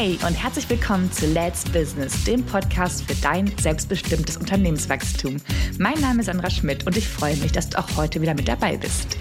Hey 0.00 0.16
und 0.24 0.34
herzlich 0.34 0.70
willkommen 0.70 1.10
zu 1.10 1.26
Let's 1.26 1.64
Business, 1.64 2.22
dem 2.22 2.46
Podcast 2.46 3.02
für 3.02 3.20
dein 3.20 3.50
selbstbestimmtes 3.58 4.36
Unternehmenswachstum. 4.36 5.38
Mein 5.76 6.00
Name 6.00 6.20
ist 6.20 6.26
Sandra 6.26 6.50
Schmidt 6.50 6.86
und 6.86 6.96
ich 6.96 7.08
freue 7.08 7.36
mich, 7.38 7.50
dass 7.50 7.68
du 7.68 7.80
auch 7.80 7.96
heute 7.96 8.22
wieder 8.22 8.34
mit 8.34 8.46
dabei 8.46 8.76
bist. 8.76 9.18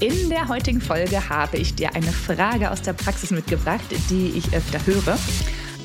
In 0.00 0.28
der 0.28 0.46
heutigen 0.48 0.82
Folge 0.82 1.30
habe 1.30 1.56
ich 1.56 1.76
dir 1.76 1.94
eine 1.94 2.12
Frage 2.12 2.70
aus 2.70 2.82
der 2.82 2.92
Praxis 2.92 3.30
mitgebracht, 3.30 3.80
die 4.10 4.34
ich 4.36 4.52
öfter 4.52 4.84
höre. 4.84 5.16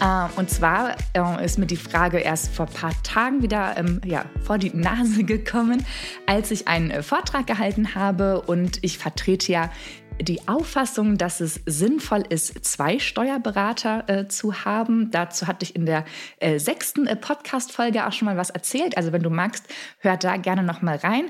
Äh, 0.02 0.40
und 0.40 0.50
zwar 0.50 0.98
äh, 1.14 1.46
ist 1.46 1.58
mir 1.58 1.66
die 1.66 1.78
Frage 1.78 2.20
erst 2.20 2.54
vor 2.54 2.68
ein 2.68 2.74
paar 2.74 3.04
Tagen 3.04 3.42
wieder 3.42 3.78
ähm, 3.78 4.02
ja, 4.04 4.26
vor 4.44 4.58
die 4.58 4.76
Nase 4.76 5.24
gekommen, 5.24 5.86
als 6.26 6.52
ich 6.52 6.68
einen 6.68 6.92
äh, 6.92 7.02
Vortrag 7.02 7.48
gehalten 7.48 7.96
habe 7.96 8.42
und 8.42 8.80
ich 8.84 8.98
vertrete 8.98 9.52
ja 9.54 9.72
die 10.22 10.48
Auffassung, 10.48 11.18
dass 11.18 11.40
es 11.40 11.60
sinnvoll 11.66 12.24
ist, 12.30 12.64
zwei 12.66 13.00
Steuerberater 13.00 14.04
äh, 14.08 14.28
zu 14.28 14.66
haben. 14.66 15.12
Dazu 15.12 15.48
hatte 15.48 15.64
ich 15.64 15.76
in 15.76 15.86
der 15.86 16.06
äh, 16.40 16.60
sechsten 16.60 17.08
äh, 17.08 17.16
Podcast-Folge 17.16 18.06
auch 18.06 18.12
schon 18.12 18.28
mal 18.28 18.38
was 18.38 18.50
erzählt. 18.50 18.98
Also 18.98 19.12
wenn 19.12 19.24
du 19.24 19.30
magst, 19.30 19.66
hör 20.00 20.18
da 20.18 20.38
gerne 20.38 20.64
noch 20.64 20.82
mal 20.82 20.98
rein. 20.98 21.26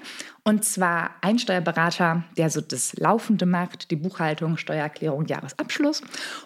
Und 0.46 0.66
zwar 0.66 1.12
ein 1.22 1.40
Steuerberater, 1.40 2.24
der 2.36 2.50
so 2.50 2.60
das 2.60 2.94
Laufende 2.98 3.46
macht, 3.46 3.92
die 3.92 3.96
Buchhaltung, 3.96 4.58
Steuererklärung, 4.58 5.26
Jahresabschluss. 5.26 6.02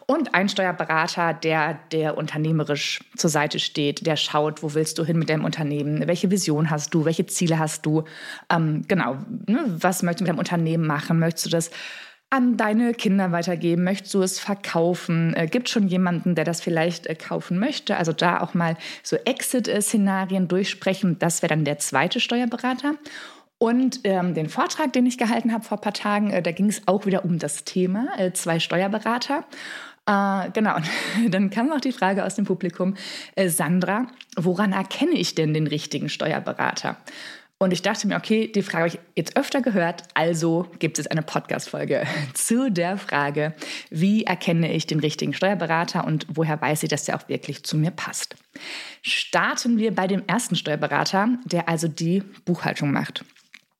Und 0.05 0.35
ein 0.35 0.49
Steuerberater, 0.49 1.33
der, 1.33 1.79
der 1.91 2.15
unternehmerisch 2.15 2.99
zur 3.15 3.31
Seite 3.31 3.57
steht, 3.57 4.05
der 4.05 4.15
schaut, 4.15 4.61
wo 4.61 4.75
willst 4.75 4.99
du 4.99 5.03
hin 5.03 5.17
mit 5.17 5.29
deinem 5.29 5.45
Unternehmen, 5.45 6.07
welche 6.07 6.29
Vision 6.29 6.69
hast 6.69 6.93
du, 6.93 7.05
welche 7.05 7.25
Ziele 7.25 7.57
hast 7.57 7.87
du, 7.87 8.03
ähm, 8.51 8.83
genau, 8.87 9.17
ne, 9.47 9.63
was 9.65 10.03
möchtest 10.03 10.21
du 10.21 10.23
mit 10.25 10.29
deinem 10.29 10.39
Unternehmen 10.39 10.85
machen, 10.85 11.17
möchtest 11.17 11.47
du 11.47 11.49
das 11.49 11.71
an 12.29 12.57
deine 12.57 12.93
Kinder 12.93 13.31
weitergeben? 13.31 13.83
Möchtest 13.83 14.13
du 14.13 14.21
es 14.21 14.39
verkaufen? 14.39 15.33
Äh, 15.35 15.47
gibt 15.47 15.69
schon 15.69 15.87
jemanden, 15.87 16.35
der 16.35 16.45
das 16.45 16.61
vielleicht 16.61 17.07
äh, 17.07 17.15
kaufen 17.15 17.59
möchte? 17.59 17.97
Also 17.97 18.11
da 18.11 18.41
auch 18.41 18.53
mal 18.53 18.77
so 19.03 19.15
Exit-Szenarien 19.15 20.47
durchsprechen. 20.47 21.17
Das 21.19 21.41
wäre 21.41 21.49
dann 21.49 21.63
der 21.65 21.79
zweite 21.79 22.19
Steuerberater. 22.19 22.95
Und 23.59 24.01
ähm, 24.03 24.33
den 24.33 24.49
Vortrag, 24.49 24.93
den 24.93 25.05
ich 25.05 25.17
gehalten 25.17 25.51
habe 25.51 25.63
vor 25.63 25.77
ein 25.77 25.81
paar 25.81 25.93
Tagen, 25.93 26.29
äh, 26.31 26.41
da 26.41 26.51
ging 26.51 26.67
es 26.67 26.87
auch 26.87 27.05
wieder 27.05 27.25
um 27.25 27.39
das 27.39 27.63
Thema, 27.63 28.07
äh, 28.17 28.31
zwei 28.33 28.59
Steuerberater. 28.59 29.45
Äh, 30.05 30.51
genau, 30.51 30.75
und 30.75 30.87
dann 31.33 31.49
kam 31.49 31.71
auch 31.71 31.81
die 31.81 31.91
Frage 31.91 32.23
aus 32.23 32.35
dem 32.35 32.45
Publikum, 32.45 32.95
äh, 33.35 33.49
Sandra, 33.49 34.07
woran 34.35 34.73
erkenne 34.73 35.13
ich 35.13 35.33
denn 35.33 35.53
den 35.53 35.67
richtigen 35.67 36.09
Steuerberater? 36.09 36.97
Und 37.59 37.73
ich 37.73 37.81
dachte 37.81 38.07
mir, 38.07 38.17
okay, 38.17 38.51
die 38.51 38.61
Frage 38.61 38.83
habe 38.83 38.87
ich 38.89 38.99
jetzt 39.15 39.35
öfter 39.35 39.61
gehört, 39.61 40.03
also 40.13 40.67
gibt 40.77 40.99
es 40.99 41.07
eine 41.07 41.23
Podcast-Folge 41.23 42.05
zu 42.35 42.71
der 42.71 42.97
Frage, 42.97 43.55
wie 43.89 44.25
erkenne 44.25 44.71
ich 44.71 44.85
den 44.85 44.99
richtigen 44.99 45.33
Steuerberater 45.33 46.05
und 46.05 46.27
woher 46.29 46.61
weiß 46.61 46.83
ich, 46.83 46.89
dass 46.89 47.05
der 47.05 47.15
auch 47.15 47.27
wirklich 47.29 47.63
zu 47.63 47.75
mir 47.75 47.89
passt. 47.89 48.35
Starten 49.01 49.79
wir 49.79 49.93
bei 49.95 50.05
dem 50.05 50.23
ersten 50.27 50.55
Steuerberater, 50.55 51.29
der 51.45 51.67
also 51.67 51.87
die 51.87 52.21
Buchhaltung 52.45 52.91
macht. 52.91 53.25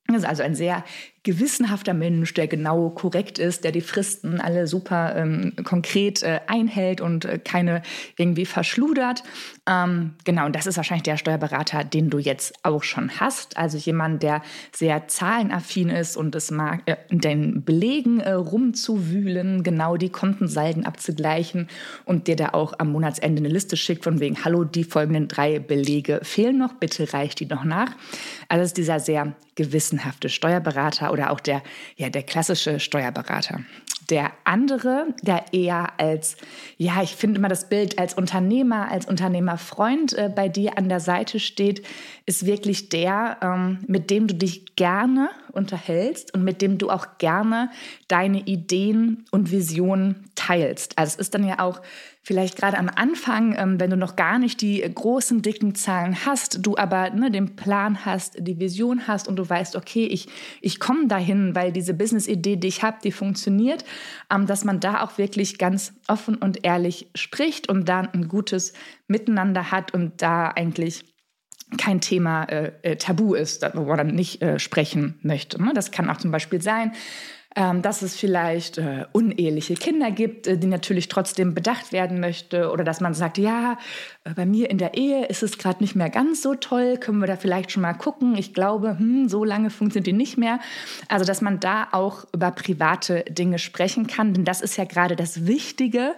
Das 0.08 0.18
ist 0.18 0.26
also 0.26 0.42
ein 0.42 0.56
sehr 0.56 0.84
gewissenhafter 1.28 1.94
Mensch, 1.94 2.34
der 2.36 2.48
genau 2.48 2.90
korrekt 2.90 3.38
ist, 3.38 3.66
der 3.66 3.74
die 3.74 3.82
Fristen 3.82 4.40
alle 4.40 4.66
super 4.66 5.14
ähm, 5.14 5.52
konkret 5.66 6.24
äh, 6.24 6.40
einhält 6.48 7.02
und 7.02 7.26
äh, 7.26 7.38
keine 7.38 7.82
irgendwie 8.16 8.46
verschludert. 8.46 9.24
Ähm, 9.68 10.14
genau, 10.24 10.46
und 10.46 10.56
das 10.56 10.68
ist 10.68 10.78
wahrscheinlich 10.78 11.04
der 11.04 11.18
Steuerberater, 11.18 11.84
den 11.84 12.10
du 12.10 12.18
jetzt 12.18 12.54
auch 12.64 12.84
schon 12.84 13.20
hast. 13.20 13.58
Also 13.58 13.78
jemand, 13.78 14.24
der 14.24 14.42
sehr 14.72 15.10
zahlenaffin 15.10 15.90
ist 15.90 16.16
und 16.16 16.34
es 16.34 16.50
mag, 16.50 16.84
äh, 16.86 16.96
den 17.10 17.66
Belegen 17.66 18.22
äh, 18.22 18.32
rumzuwühlen, 18.32 19.64
genau 19.64 19.98
die 19.98 20.10
Kontensalden 20.10 20.86
abzugleichen 20.86 21.68
und 22.06 22.28
dir 22.28 22.38
da 22.38 22.50
auch 22.54 22.72
am 22.78 22.94
Monatsende 22.94 23.42
eine 23.42 23.50
Liste 23.50 23.76
schickt 23.76 24.06
von 24.06 24.22
wegen, 24.22 24.46
hallo, 24.46 24.64
die 24.64 24.86
folgenden 24.86 25.28
drei 25.28 25.60
Belege 25.60 26.22
fehlen 26.24 26.58
noch, 26.58 26.76
bitte 26.76 27.12
reicht 27.12 27.42
die 27.42 27.48
noch 27.48 27.66
nach. 27.66 27.92
Also 28.48 28.64
ist 28.64 28.78
dieser 28.78 29.02
sehr 29.02 29.36
gewissenhafte 29.58 30.30
Steuerberater 30.30 31.12
oder 31.18 31.32
auch 31.32 31.40
der, 31.40 31.64
ja, 31.96 32.10
der 32.10 32.24
klassische 32.24 32.80
Steuerberater. 32.80 33.62
Der 34.10 34.32
andere, 34.46 35.08
der 35.22 35.46
eher 35.52 36.00
als, 36.00 36.38
ja, 36.78 37.02
ich 37.04 37.16
finde 37.16 37.40
immer 37.40 37.50
das 37.50 37.68
Bild 37.68 38.00
als 38.00 38.14
Unternehmer, 38.14 38.90
als 38.90 39.06
Unternehmerfreund 39.06 40.14
äh, 40.14 40.32
bei 40.34 40.48
dir 40.48 40.78
an 40.78 40.88
der 40.88 41.02
Seite 41.02 41.42
steht, 41.42 41.86
ist 42.26 42.46
wirklich 42.46 42.88
der, 42.88 43.38
ähm, 43.42 43.80
mit 43.88 44.10
dem 44.10 44.28
du 44.28 44.36
dich 44.36 44.76
gerne 44.78 45.30
unterhältst 45.52 46.34
und 46.34 46.44
mit 46.44 46.62
dem 46.62 46.78
du 46.78 46.90
auch 46.90 47.18
gerne 47.18 47.70
deine 48.08 48.40
Ideen 48.40 49.26
und 49.32 49.52
Visionen 49.52 50.26
teilst. 50.36 50.98
Also 50.98 51.16
es 51.16 51.28
ist 51.28 51.34
dann 51.34 51.48
ja 51.48 51.60
auch 51.60 51.82
vielleicht 52.28 52.58
gerade 52.58 52.78
am 52.78 52.90
Anfang, 52.94 53.56
ähm, 53.58 53.80
wenn 53.80 53.90
du 53.90 53.96
noch 53.96 54.18
gar 54.18 54.38
nicht 54.38 54.60
die 54.60 54.82
großen, 54.82 55.42
dicken 55.42 55.76
Zahlen 55.76 56.26
hast, 56.26 56.66
du 56.66 56.76
aber 56.76 57.10
ne, 57.12 57.32
den 57.32 57.56
Plan 57.56 58.04
hast, 58.04 58.36
die 58.40 58.60
Vision 58.60 59.08
hast 59.08 59.30
und 59.30 59.38
du 59.38 59.50
weißt, 59.50 59.78
okay, 59.78 60.06
ich, 60.06 60.28
ich 60.60 60.82
komme 60.82 61.08
dahin, 61.08 61.56
weil 61.56 61.72
diese 61.72 61.94
Business-Idee, 61.94 62.58
die 62.58 62.68
ich 62.68 62.84
habe, 62.84 62.98
die 63.02 63.14
funktioniert, 63.14 63.86
ähm, 64.30 64.46
dass 64.46 64.66
man 64.66 64.82
da 64.82 65.04
auch 65.04 65.18
wirklich 65.18 65.58
ganz 65.58 65.94
offen 66.10 66.36
und 66.36 66.66
ehrlich 66.66 67.10
spricht 67.16 67.70
und 67.70 67.88
dann 67.88 68.10
ein 68.10 68.28
gutes 68.28 68.74
Miteinander 69.08 69.72
hat 69.72 69.94
und 69.94 70.22
da 70.22 70.50
eigentlich 70.50 71.06
kein 71.78 72.02
Thema 72.02 72.44
äh, 72.46 72.72
äh 72.82 72.96
tabu 72.96 73.34
ist, 73.34 73.66
wo 73.74 73.84
man 73.84 73.98
dann 73.98 74.08
nicht 74.08 74.42
äh, 74.42 74.60
sprechen 74.60 75.20
möchte. 75.22 75.62
Ne? 75.62 75.72
Das 75.74 75.92
kann 75.92 76.10
auch 76.10 76.18
zum 76.18 76.32
Beispiel 76.32 76.62
sein, 76.62 76.94
ähm, 77.58 77.82
dass 77.82 78.04
es 78.04 78.16
vielleicht 78.16 78.78
äh, 78.78 79.06
uneheliche 79.14 79.74
Kinder 79.74 80.12
gibt, 80.12 80.46
äh, 80.46 80.60
die 80.60 80.68
natürlich 80.68 81.08
trotzdem 81.08 81.56
bedacht 81.56 81.92
werden 81.92 82.20
möchte 82.20 82.70
oder 82.70 82.84
dass 82.84 83.02
man 83.02 83.16
sagt, 83.16 83.40
ja, 83.40 83.80
bei 84.36 84.46
mir 84.46 84.70
in 84.70 84.78
der 84.78 84.94
Ehe 84.94 85.26
ist 85.26 85.42
es 85.42 85.58
gerade 85.58 85.82
nicht 85.82 85.96
mehr 85.96 86.12
ganz 86.12 86.44
so 86.44 86.54
toll, 86.54 86.98
können 86.98 87.18
wir 87.18 87.26
da 87.26 87.36
vielleicht 87.36 87.72
schon 87.72 87.82
mal 87.82 87.94
gucken. 87.94 88.36
Ich 88.38 88.54
glaube, 88.54 89.00
hm, 89.00 89.28
so 89.28 89.44
lange 89.44 89.72
funktioniert 89.72 90.06
die 90.06 90.14
nicht 90.14 90.38
mehr. 90.38 90.60
Also, 91.08 91.26
dass 91.26 91.42
man 91.42 91.60
da 91.60 91.88
auch 91.94 92.28
über 92.32 92.52
private 92.52 93.24
Dinge 93.28 93.58
sprechen 93.58 94.06
kann, 94.06 94.36
denn 94.36 94.46
das 94.46 94.62
ist 94.62 94.78
ja 94.78 94.86
gerade 94.86 95.16
das 95.16 95.48
Wichtige 95.48 96.14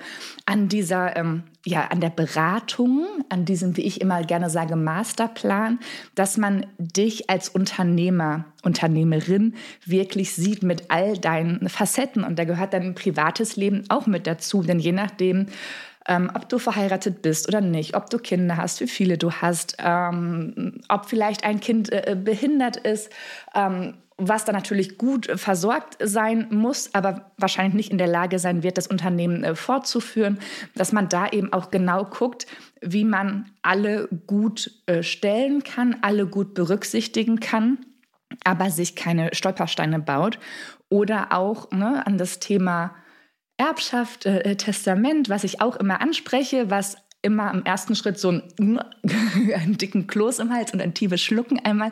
an 0.45 0.67
dieser 0.67 1.15
ähm, 1.15 1.43
ja, 1.65 1.87
an 1.87 1.99
der 1.99 2.09
Beratung, 2.09 3.05
an 3.27 3.45
diesem, 3.45 3.75
wie 3.75 3.81
ich 3.81 3.99
immer 3.99 4.23
gerne 4.23 4.49
sage, 4.49 4.75
Masterplan, 4.75 5.79
dass 6.15 6.37
man 6.37 6.65
dich 6.77 7.29
als 7.29 7.49
Unternehmer, 7.49 8.45
Unternehmerin 8.63 9.55
wirklich 9.85 10.33
sieht 10.33 10.63
mit 10.63 10.89
all 10.89 11.17
deinen 11.17 11.67
Facetten. 11.67 12.23
Und 12.23 12.39
da 12.39 12.45
gehört 12.45 12.73
dein 12.73 12.95
privates 12.95 13.57
Leben 13.57 13.83
auch 13.89 14.07
mit 14.07 14.25
dazu. 14.25 14.63
Denn 14.63 14.79
je 14.79 14.93
nachdem, 14.93 15.47
ähm, 16.09 16.31
ob 16.33 16.49
du 16.49 16.57
verheiratet 16.57 17.21
bist 17.21 17.47
oder 17.47 17.61
nicht, 17.61 17.95
ob 17.95 18.09
du 18.09 18.17
Kinder 18.17 18.57
hast, 18.57 18.81
wie 18.81 18.87
viele 18.87 19.17
du 19.17 19.31
hast, 19.31 19.77
ähm, 19.79 20.81
ob 20.89 21.05
vielleicht 21.05 21.45
ein 21.45 21.59
Kind 21.59 21.91
äh, 21.91 22.17
behindert 22.21 22.77
ist, 22.77 23.11
ähm, 23.55 23.93
was 24.17 24.43
dann 24.43 24.55
natürlich 24.55 24.97
gut 24.97 25.27
versorgt 25.35 25.97
sein 26.01 26.47
muss, 26.49 26.93
aber 26.93 27.31
wahrscheinlich 27.37 27.75
nicht 27.75 27.91
in 27.91 27.99
der 27.99 28.07
Lage 28.07 28.39
sein 28.39 28.63
wird, 28.63 28.77
das 28.77 28.87
Unternehmen 28.87 29.43
äh, 29.43 29.55
fortzuführen, 29.55 30.39
dass 30.75 30.91
man 30.91 31.09
da 31.09 31.29
eben 31.29 31.53
auch 31.53 31.69
genau 31.69 32.05
guckt, 32.05 32.47
wie 32.81 33.05
man 33.05 33.51
alle 33.61 34.09
gut 34.25 34.71
äh, 34.87 35.03
stellen 35.03 35.63
kann, 35.63 35.97
alle 36.01 36.25
gut 36.25 36.55
berücksichtigen 36.55 37.39
kann, 37.39 37.77
aber 38.43 38.71
sich 38.71 38.95
keine 38.95 39.29
Stolpersteine 39.33 39.99
baut. 39.99 40.39
Oder 40.89 41.33
auch 41.33 41.69
ne, 41.69 42.05
an 42.07 42.17
das 42.17 42.39
Thema 42.39 42.95
Erbschaft, 43.59 44.25
äh, 44.25 44.55
Testament, 44.55 45.29
was 45.29 45.43
ich 45.43 45.61
auch 45.61 45.75
immer 45.75 46.01
anspreche, 46.01 46.69
was 46.69 46.95
immer 47.21 47.53
im 47.53 47.65
ersten 47.65 47.95
Schritt 47.95 48.17
so 48.17 48.29
einen, 48.29 48.79
einen 49.53 49.77
dicken 49.77 50.07
Kloß 50.07 50.39
im 50.39 50.53
Hals 50.53 50.71
und 50.71 50.81
ein 50.81 50.93
tiefes 50.93 51.21
Schlucken 51.21 51.59
einmal 51.59 51.91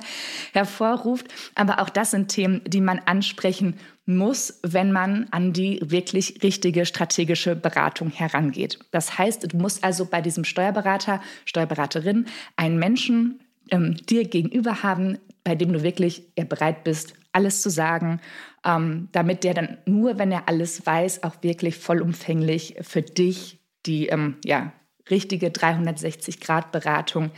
hervorruft. 0.54 1.28
Aber 1.56 1.82
auch 1.82 1.90
das 1.90 2.12
sind 2.12 2.30
Themen, 2.30 2.62
die 2.66 2.80
man 2.80 3.00
ansprechen 3.06 3.76
muss, 4.06 4.60
wenn 4.64 4.94
man 4.94 5.28
an 5.32 5.52
die 5.52 5.82
wirklich 5.84 6.42
richtige 6.42 6.86
strategische 6.86 7.58
Beratung 7.58 8.10
herangeht. 8.10 8.80
Das 8.92 9.18
heißt, 9.18 9.52
du 9.52 9.58
musst 9.58 9.84
also 9.84 10.06
bei 10.06 10.22
diesem 10.22 10.46
Steuerberater, 10.46 11.22
Steuerberaterin 11.44 12.26
einen 12.56 12.80
Menschen 12.80 13.42
ähm, 13.70 13.98
dir 13.98 14.24
gegenüber 14.24 14.84
haben, 14.84 15.18
bei 15.44 15.56
dem 15.56 15.74
du 15.74 15.84
wirklich 15.84 16.24
bereit 16.36 16.86
bist, 16.86 17.14
alles 17.38 17.62
zu 17.62 17.70
sagen, 17.70 18.20
ähm, 18.66 19.10
damit 19.12 19.44
der 19.44 19.54
dann 19.54 19.78
nur, 19.86 20.18
wenn 20.18 20.32
er 20.32 20.50
alles 20.50 20.86
weiß, 20.86 21.22
auch 21.24 21.36
wirklich 21.44 21.78
vollumfänglich 21.78 22.76
für 22.82 23.04
dich 23.04 23.60
die 23.86 24.08
ähm, 24.08 24.38
ja, 24.44 24.74
richtige 25.12 25.50
360-Grad-Beratung 25.50 27.30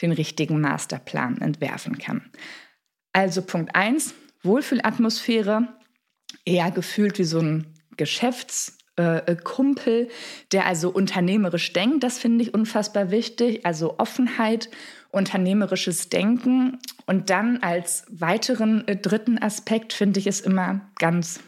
den 0.00 0.12
richtigen 0.12 0.60
Masterplan 0.60 1.40
entwerfen 1.40 1.98
kann. 1.98 2.30
Also 3.12 3.42
Punkt 3.42 3.74
1, 3.74 4.14
Wohlfühlatmosphäre, 4.44 5.66
eher 6.44 6.70
gefühlt 6.70 7.18
wie 7.18 7.24
so 7.24 7.40
ein 7.40 7.74
Geschäftskumpel, 7.96 8.77
äh, 8.98 9.36
der 10.52 10.66
also 10.66 10.90
unternehmerisch 10.90 11.72
denkt. 11.72 12.02
Das 12.02 12.18
finde 12.18 12.44
ich 12.44 12.54
unfassbar 12.54 13.10
wichtig. 13.10 13.64
Also 13.64 13.98
Offenheit, 13.98 14.68
unternehmerisches 15.10 16.08
Denken. 16.08 16.78
Und 17.06 17.30
dann 17.30 17.58
als 17.62 18.04
weiteren 18.10 18.86
äh, 18.88 18.96
dritten 18.96 19.38
Aspekt 19.38 19.92
finde 19.92 20.20
ich 20.20 20.26
es 20.26 20.40
immer 20.40 20.80
ganz 20.98 21.40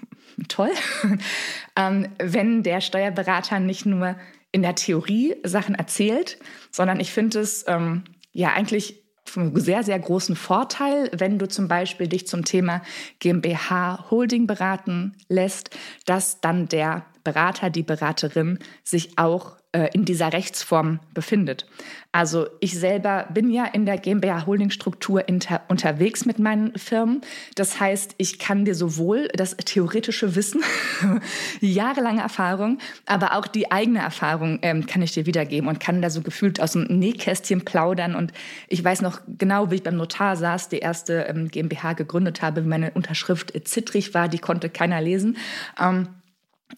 toll, 0.48 0.70
ähm, 1.76 2.08
wenn 2.18 2.62
der 2.62 2.80
Steuerberater 2.80 3.60
nicht 3.60 3.86
nur 3.86 4.16
in 4.52 4.62
der 4.62 4.74
Theorie 4.74 5.36
Sachen 5.44 5.74
erzählt, 5.74 6.38
sondern 6.70 6.98
ich 6.98 7.12
finde 7.12 7.40
es 7.40 7.64
ähm, 7.68 8.04
ja 8.32 8.52
eigentlich 8.52 9.00
von 9.24 9.58
sehr, 9.58 9.84
sehr 9.84 9.98
großen 9.98 10.34
Vorteil, 10.34 11.10
wenn 11.12 11.38
du 11.38 11.46
zum 11.46 11.68
Beispiel 11.68 12.08
dich 12.08 12.26
zum 12.26 12.44
Thema 12.44 12.82
GmbH 13.20 14.10
Holding 14.10 14.46
beraten 14.46 15.16
lässt, 15.28 15.70
dass 16.04 16.40
dann 16.40 16.68
der 16.68 17.06
Berater, 17.24 17.70
die 17.70 17.82
Beraterin 17.82 18.58
sich 18.84 19.18
auch 19.18 19.56
äh, 19.72 19.88
in 19.92 20.04
dieser 20.04 20.32
Rechtsform 20.32 20.98
befindet. 21.14 21.64
Also 22.10 22.48
ich 22.58 22.76
selber 22.76 23.28
bin 23.32 23.50
ja 23.50 23.66
in 23.66 23.86
der 23.86 23.98
GmbH 23.98 24.44
Holding 24.46 24.70
Struktur 24.70 25.24
unterwegs 25.68 26.26
mit 26.26 26.40
meinen 26.40 26.76
Firmen. 26.76 27.20
Das 27.54 27.78
heißt, 27.78 28.16
ich 28.18 28.40
kann 28.40 28.64
dir 28.64 28.74
sowohl 28.74 29.28
das 29.28 29.56
theoretische 29.56 30.34
Wissen, 30.34 30.62
jahrelange 31.60 32.20
Erfahrung, 32.20 32.78
aber 33.06 33.36
auch 33.36 33.46
die 33.46 33.70
eigene 33.70 34.00
Erfahrung 34.00 34.58
ähm, 34.62 34.86
kann 34.86 35.02
ich 35.02 35.12
dir 35.12 35.26
wiedergeben 35.26 35.68
und 35.68 35.78
kann 35.78 36.02
da 36.02 36.10
so 36.10 36.22
gefühlt 36.22 36.60
aus 36.60 36.72
dem 36.72 36.84
Nähkästchen 36.84 37.64
plaudern. 37.64 38.16
Und 38.16 38.32
ich 38.66 38.82
weiß 38.82 39.02
noch 39.02 39.20
genau, 39.38 39.70
wie 39.70 39.76
ich 39.76 39.82
beim 39.84 39.96
Notar 39.96 40.34
saß, 40.36 40.68
die 40.68 40.78
erste 40.78 41.26
ähm, 41.28 41.46
GmbH 41.46 41.92
gegründet 41.92 42.42
habe, 42.42 42.64
wie 42.64 42.68
meine 42.68 42.90
Unterschrift 42.90 43.52
zittrig 43.68 44.14
war, 44.14 44.28
die 44.28 44.38
konnte 44.38 44.68
keiner 44.68 45.00
lesen. 45.00 45.36
Ähm, 45.80 46.08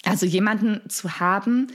also 0.05 0.27
jemanden 0.27 0.89
zu 0.89 1.21
haben, 1.21 1.69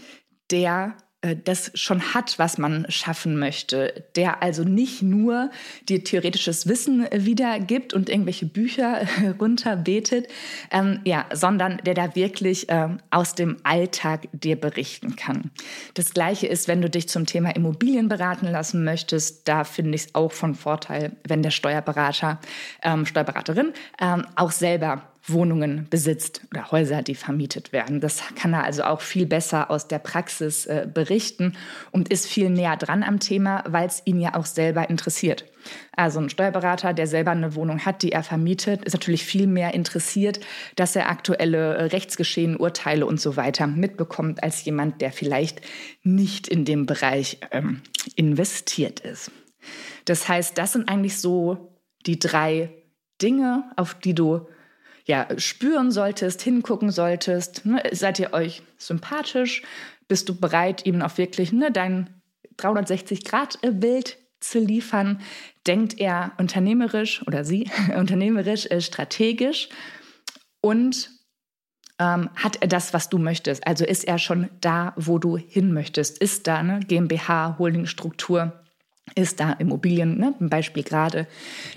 der 0.52 0.96
äh, 1.22 1.36
das 1.36 1.72
schon 1.74 2.14
hat, 2.14 2.38
was 2.38 2.60
man 2.60 2.86
schaffen 2.90 3.40
möchte, 3.40 4.06
der 4.16 4.44
also 4.44 4.64
nicht 4.64 5.02
nur 5.02 5.50
dir 5.90 6.04
theoretisches 6.04 6.68
Wissen 6.68 7.08
wiedergibt 7.12 7.94
und 7.94 8.08
irgendwelche 8.10 8.46
Bücher 8.46 9.02
runterbetet, 9.40 10.28
ähm, 10.72 11.00
ja, 11.06 11.26
sondern 11.34 11.78
der 11.86 11.96
da 11.96 12.16
wirklich 12.16 12.70
äh, 12.70 12.90
aus 13.10 13.34
dem 13.34 13.58
Alltag 13.64 14.28
dir 14.32 14.58
berichten 14.58 15.16
kann. 15.16 15.50
Das 15.96 16.14
Gleiche 16.14 16.46
ist, 16.46 16.68
wenn 16.68 16.82
du 16.82 16.90
dich 16.90 17.10
zum 17.10 17.26
Thema 17.26 17.56
Immobilien 17.56 18.10
beraten 18.10 18.48
lassen 18.48 18.84
möchtest, 18.84 19.48
da 19.48 19.64
finde 19.64 19.96
ich 19.96 20.06
es 20.06 20.16
auch 20.16 20.32
von 20.32 20.54
Vorteil, 20.54 21.14
wenn 21.28 21.42
der 21.42 21.52
Steuerberater, 21.52 22.40
ähm, 22.84 23.08
Steuerberaterin 23.08 23.74
ähm, 24.00 24.26
auch 24.36 24.52
selber 24.52 25.12
Wohnungen 25.30 25.88
besitzt 25.90 26.42
oder 26.52 26.72
Häuser, 26.72 27.02
die 27.02 27.16
vermietet 27.16 27.74
werden. 27.74 28.00
Das 28.00 28.22
kann 28.36 28.54
er 28.54 28.64
also 28.64 28.84
auch 28.84 29.02
viel 29.02 29.26
besser 29.26 29.70
aus 29.70 29.88
der 29.88 30.00
Praxis 30.00 30.66
äh, 30.66 30.88
berichten 30.92 31.58
und 31.92 32.10
ist 32.10 32.28
viel 32.28 32.50
näher 32.50 32.78
dran 32.78 33.04
am 33.04 33.20
Thema, 33.20 33.64
weil 33.68 33.88
es 33.88 34.02
ihn 34.06 34.20
ja 34.20 34.36
auch 34.36 34.46
selber 34.46 34.90
interessiert. 34.90 35.46
Also 35.92 36.20
ein 36.20 36.30
Steuerberater, 36.30 36.94
der 36.94 37.08
selber 37.08 37.32
eine 37.32 37.56
Wohnung 37.56 37.86
hat, 37.86 38.02
die 38.02 38.12
er 38.12 38.24
vermietet, 38.24 38.86
ist 38.86 38.94
natürlich 38.94 39.26
viel 39.26 39.48
mehr 39.48 39.74
interessiert, 39.74 40.40
dass 40.76 40.96
er 40.96 41.10
aktuelle 41.10 41.76
äh, 41.76 41.84
Rechtsgeschehen, 41.86 42.56
Urteile 42.56 43.06
und 43.06 43.20
so 43.20 43.36
weiter 43.36 43.68
mitbekommt, 43.68 44.44
als 44.44 44.64
jemand, 44.64 45.02
der 45.02 45.12
vielleicht 45.12 45.62
nicht 46.04 46.48
in 46.48 46.64
dem 46.64 46.86
Bereich 46.86 47.40
ähm, 47.52 47.82
investiert 48.16 49.02
ist. 49.02 49.32
Das 50.06 50.30
heißt, 50.30 50.58
das 50.58 50.74
sind 50.74 50.88
eigentlich 50.88 51.20
so 51.20 51.78
die 52.06 52.20
drei 52.20 52.70
Dinge, 53.22 53.64
auf 53.76 53.94
die 53.94 54.14
du 54.14 54.48
ja, 55.08 55.28
spüren 55.38 55.90
solltest, 55.90 56.42
hingucken 56.42 56.92
solltest. 56.92 57.66
Ne? 57.66 57.82
Seid 57.92 58.20
ihr 58.20 58.34
euch 58.34 58.62
sympathisch? 58.78 59.64
Bist 60.08 60.30
du 60.30 60.36
bereit, 60.36 60.86
ihm 60.86 61.02
auch 61.02 61.18
wirklich 61.18 61.52
ne, 61.52 61.72
dein 61.72 62.10
360-Grad-Bild 62.58 64.18
zu 64.42 64.60
liefern? 64.60 65.22
Denkt 65.66 66.00
er 66.00 66.34
unternehmerisch 66.38 67.26
oder 67.26 67.46
sie 67.46 67.70
unternehmerisch, 67.96 68.66
äh, 68.68 68.82
strategisch? 68.82 69.70
Und 70.62 71.10
ähm, 72.00 72.30
hat 72.36 72.58
er 72.62 72.68
das, 72.68 72.94
was 72.94 73.10
du 73.10 73.18
möchtest? 73.18 73.66
Also 73.66 73.86
ist 73.86 74.04
er 74.04 74.20
schon 74.20 74.50
da, 74.60 74.94
wo 74.98 75.20
du 75.20 75.38
hin 75.38 75.74
möchtest? 75.74 76.18
Ist 76.18 76.48
da 76.48 76.58
eine 76.58 76.82
GmbH, 76.82 77.58
Holdingstruktur? 77.58 78.67
Ist 79.16 79.40
da 79.40 79.54
Immobilien, 79.54 80.18
ne, 80.18 80.34
ein 80.40 80.50
Beispiel 80.50 80.84
gerade. 80.84 81.28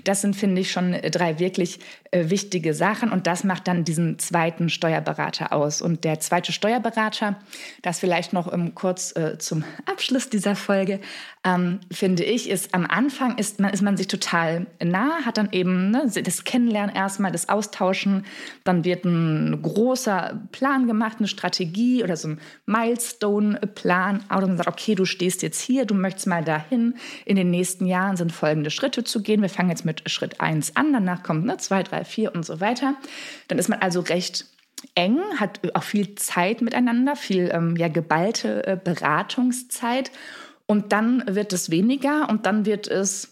Das 0.03 0.21
sind, 0.21 0.35
finde 0.35 0.61
ich, 0.61 0.71
schon 0.71 0.93
drei 1.11 1.39
wirklich 1.39 1.79
äh, 2.11 2.29
wichtige 2.29 2.73
Sachen 2.73 3.11
und 3.11 3.27
das 3.27 3.43
macht 3.43 3.67
dann 3.67 3.83
diesen 3.83 4.19
zweiten 4.19 4.69
Steuerberater 4.69 5.53
aus. 5.53 5.81
Und 5.81 6.03
der 6.03 6.19
zweite 6.19 6.51
Steuerberater, 6.51 7.39
das 7.81 7.99
vielleicht 7.99 8.33
noch 8.33 8.51
um, 8.51 8.75
kurz 8.75 9.15
äh, 9.15 9.37
zum 9.37 9.63
Abschluss 9.85 10.29
dieser 10.29 10.55
Folge, 10.55 10.99
ähm, 11.43 11.79
finde 11.91 12.23
ich, 12.23 12.49
ist 12.49 12.73
am 12.73 12.85
Anfang 12.85 13.37
ist 13.37 13.59
man, 13.59 13.73
ist 13.73 13.81
man 13.81 13.97
sich 13.97 14.07
total 14.07 14.67
nah, 14.83 15.25
hat 15.25 15.37
dann 15.37 15.49
eben 15.51 15.89
ne, 15.91 16.05
das 16.23 16.43
Kennenlernen 16.43 16.95
erstmal, 16.95 17.31
das 17.31 17.49
Austauschen, 17.49 18.25
dann 18.63 18.83
wird 18.83 19.05
ein 19.05 19.61
großer 19.61 20.39
Plan 20.51 20.87
gemacht, 20.87 21.17
eine 21.19 21.27
Strategie 21.27 22.03
oder 22.03 22.15
so 22.15 22.29
ein 22.29 22.39
Milestone-Plan, 22.65 24.23
oder 24.35 24.47
man 24.47 24.57
sagt, 24.57 24.69
okay, 24.69 24.95
du 24.95 25.05
stehst 25.05 25.41
jetzt 25.41 25.61
hier, 25.61 25.85
du 25.85 25.95
möchtest 25.95 26.27
mal 26.27 26.43
dahin, 26.43 26.95
in 27.25 27.35
den 27.35 27.49
nächsten 27.49 27.85
Jahren 27.85 28.17
sind 28.17 28.31
folgende 28.31 28.71
Schritte 28.71 29.03
zu 29.03 29.21
gehen. 29.21 29.41
Wir 29.41 29.49
fangen 29.49 29.69
jetzt 29.69 29.85
mit 29.85 30.09
Schritt 30.09 30.41
1 30.41 30.75
an, 30.75 30.93
danach 30.93 31.23
kommt 31.23 31.45
ne, 31.45 31.57
2, 31.57 31.83
3, 31.83 32.03
4 32.03 32.35
und 32.35 32.45
so 32.45 32.59
weiter. 32.59 32.95
Dann 33.47 33.59
ist 33.59 33.69
man 33.69 33.79
also 33.79 34.01
recht 34.01 34.45
eng, 34.95 35.19
hat 35.37 35.59
auch 35.75 35.83
viel 35.83 36.15
Zeit 36.15 36.61
miteinander, 36.61 37.15
viel 37.15 37.49
ähm, 37.53 37.75
ja, 37.75 37.87
geballte 37.87 38.65
äh, 38.65 38.77
Beratungszeit. 38.81 40.11
Und 40.65 40.93
dann 40.93 41.23
wird 41.27 41.53
es 41.53 41.69
weniger 41.69 42.29
und 42.29 42.45
dann 42.45 42.65
wird 42.65 42.87
es 42.87 43.31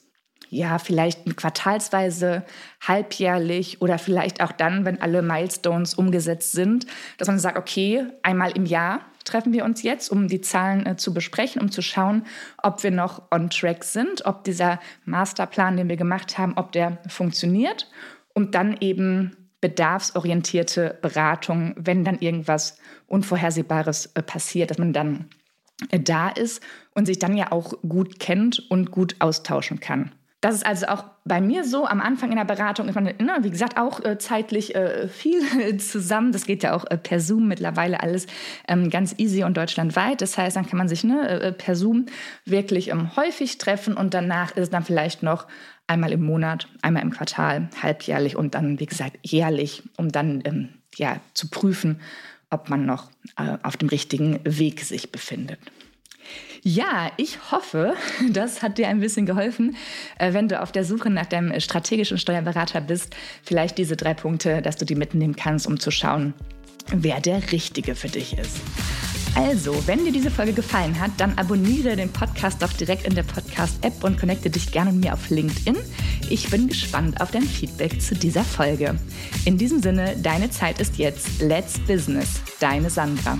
ja 0.49 0.79
vielleicht 0.79 1.37
quartalsweise, 1.37 2.43
halbjährlich 2.81 3.81
oder 3.81 3.97
vielleicht 3.97 4.41
auch 4.41 4.51
dann, 4.51 4.83
wenn 4.85 5.01
alle 5.01 5.21
Milestones 5.21 5.93
umgesetzt 5.93 6.51
sind, 6.51 6.85
dass 7.17 7.27
man 7.27 7.39
sagt, 7.39 7.57
okay, 7.57 8.07
einmal 8.23 8.51
im 8.51 8.65
Jahr 8.65 9.01
treffen 9.29 9.53
wir 9.53 9.63
uns 9.63 9.83
jetzt, 9.83 10.09
um 10.09 10.27
die 10.27 10.41
Zahlen 10.41 10.85
äh, 10.85 10.97
zu 10.97 11.13
besprechen, 11.13 11.61
um 11.61 11.71
zu 11.71 11.81
schauen, 11.81 12.25
ob 12.61 12.83
wir 12.83 12.91
noch 12.91 13.31
on 13.31 13.49
track 13.49 13.83
sind, 13.83 14.25
ob 14.25 14.43
dieser 14.43 14.79
Masterplan, 15.05 15.77
den 15.77 15.89
wir 15.89 15.97
gemacht 15.97 16.37
haben, 16.37 16.53
ob 16.55 16.71
der 16.71 16.97
funktioniert 17.07 17.89
und 18.33 18.55
dann 18.55 18.77
eben 18.79 19.35
bedarfsorientierte 19.61 20.97
Beratung, 21.01 21.75
wenn 21.77 22.03
dann 22.03 22.19
irgendwas 22.19 22.77
Unvorhersehbares 23.07 24.07
äh, 24.15 24.21
passiert, 24.21 24.71
dass 24.71 24.77
man 24.77 24.93
dann 24.93 25.29
äh, 25.91 25.99
da 25.99 26.29
ist 26.29 26.61
und 26.93 27.05
sich 27.05 27.19
dann 27.19 27.35
ja 27.35 27.51
auch 27.51 27.73
gut 27.81 28.19
kennt 28.19 28.59
und 28.69 28.91
gut 28.91 29.15
austauschen 29.19 29.79
kann. 29.79 30.11
Das 30.41 30.55
ist 30.55 30.65
also 30.65 30.87
auch 30.87 31.03
bei 31.25 31.41
mir 31.41 31.65
so. 31.65 31.85
Am 31.85 31.99
Anfang 31.99 32.31
in 32.31 32.37
der 32.37 32.45
Beratung 32.45 32.87
ist 32.87 32.95
man, 32.95 33.03
ne, 33.03 33.37
wie 33.41 33.49
gesagt, 33.49 33.77
auch 33.77 34.03
äh, 34.05 34.17
zeitlich 34.17 34.73
äh, 34.73 35.09
viel 35.09 35.41
zusammen. 35.77 36.31
Das 36.31 36.45
geht 36.45 36.63
ja 36.63 36.73
auch 36.73 36.85
äh, 36.89 36.97
per 36.97 37.19
Zoom 37.19 37.47
mittlerweile 37.47 38.01
alles 38.01 38.25
ähm, 38.67 38.89
ganz 38.89 39.15
easy 39.17 39.43
und 39.43 39.57
deutschlandweit. 39.57 40.21
Das 40.21 40.37
heißt, 40.37 40.55
dann 40.55 40.65
kann 40.65 40.77
man 40.77 40.87
sich 40.87 41.03
ne, 41.03 41.27
äh, 41.27 41.51
per 41.51 41.75
Zoom 41.75 42.05
wirklich 42.45 42.89
ähm, 42.89 43.15
häufig 43.17 43.57
treffen 43.57 43.97
und 43.97 44.13
danach 44.13 44.51
ist 44.51 44.63
es 44.63 44.69
dann 44.69 44.85
vielleicht 44.85 45.23
noch 45.23 45.45
einmal 45.87 46.13
im 46.13 46.23
Monat, 46.23 46.67
einmal 46.81 47.03
im 47.03 47.11
Quartal, 47.11 47.69
halbjährlich 47.81 48.37
und 48.37 48.55
dann, 48.55 48.79
wie 48.79 48.85
gesagt, 48.85 49.17
jährlich, 49.23 49.83
um 49.97 50.09
dann 50.09 50.41
ähm, 50.45 50.69
ja, 50.95 51.17
zu 51.33 51.49
prüfen, 51.49 51.99
ob 52.49 52.69
man 52.69 52.85
noch 52.85 53.11
äh, 53.37 53.57
auf 53.61 53.75
dem 53.75 53.89
richtigen 53.89 54.39
Weg 54.43 54.81
sich 54.81 55.11
befindet. 55.11 55.59
Ja, 56.61 57.11
ich 57.17 57.51
hoffe, 57.51 57.95
das 58.29 58.61
hat 58.61 58.77
dir 58.77 58.87
ein 58.87 58.99
bisschen 58.99 59.25
geholfen, 59.25 59.75
äh, 60.17 60.33
wenn 60.33 60.47
du 60.47 60.61
auf 60.61 60.71
der 60.71 60.83
Suche 60.83 61.09
nach 61.09 61.25
deinem 61.25 61.57
strategischen 61.59 62.17
Steuerberater 62.17 62.81
bist. 62.81 63.15
Vielleicht 63.43 63.77
diese 63.77 63.95
drei 63.95 64.13
Punkte, 64.13 64.61
dass 64.61 64.75
du 64.75 64.85
die 64.85 64.95
mitnehmen 64.95 65.35
kannst, 65.35 65.67
um 65.67 65.79
zu 65.79 65.91
schauen, 65.91 66.33
wer 66.91 67.21
der 67.21 67.51
Richtige 67.51 67.95
für 67.95 68.09
dich 68.09 68.37
ist. 68.37 68.57
Also, 69.35 69.75
wenn 69.87 70.03
dir 70.03 70.11
diese 70.11 70.31
Folge 70.31 70.53
gefallen 70.53 70.99
hat, 70.99 71.11
dann 71.17 71.37
abonniere 71.37 71.95
den 71.95 72.11
Podcast 72.11 72.61
doch 72.61 72.73
direkt 72.73 73.05
in 73.05 73.15
der 73.15 73.23
Podcast-App 73.23 74.03
und 74.03 74.19
connecte 74.19 74.49
dich 74.49 74.71
gerne 74.71 74.91
mit 74.91 75.05
mir 75.05 75.13
auf 75.13 75.29
LinkedIn. 75.29 75.77
Ich 76.29 76.49
bin 76.49 76.67
gespannt 76.67 77.21
auf 77.21 77.31
dein 77.31 77.43
Feedback 77.43 78.01
zu 78.01 78.15
dieser 78.15 78.43
Folge. 78.43 78.99
In 79.45 79.57
diesem 79.57 79.81
Sinne, 79.81 80.15
deine 80.17 80.49
Zeit 80.49 80.79
ist 80.79 80.97
jetzt. 80.97 81.41
Let's 81.41 81.79
Business. 81.79 82.41
Deine 82.59 82.89
Sandra. 82.89 83.37